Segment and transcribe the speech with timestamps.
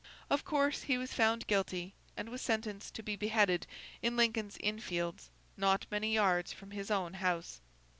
[0.31, 3.67] Of course, he was found guilty, and was sentenced to be beheaded
[4.01, 7.61] in Lincoln's Inn fields, not many yards from his own house.